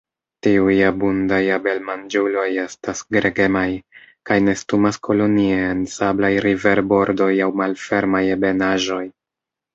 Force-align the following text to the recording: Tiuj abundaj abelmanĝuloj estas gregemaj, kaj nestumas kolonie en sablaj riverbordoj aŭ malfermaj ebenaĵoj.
Tiuj 0.45 0.75
abundaj 0.85 1.41
abelmanĝuloj 1.57 2.45
estas 2.61 3.03
gregemaj, 3.17 3.67
kaj 4.31 4.39
nestumas 4.47 4.99
kolonie 5.09 5.61
en 5.67 5.85
sablaj 5.99 6.33
riverbordoj 6.49 7.31
aŭ 7.47 7.53
malfermaj 7.63 8.25
ebenaĵoj. 8.41 9.05